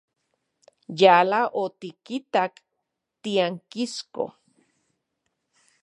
Yala 0.99 1.39
otikitak 1.63 2.53
tiankisko. 3.21 4.23